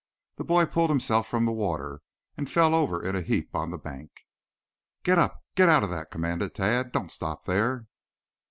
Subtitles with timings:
[0.37, 2.01] The boy pulled himself from the water
[2.35, 4.09] and fell over in a heap on the bank.
[5.03, 5.43] "Get up.
[5.53, 6.91] Get out of that!" commanded Tad.
[6.91, 7.85] "Don't stop there."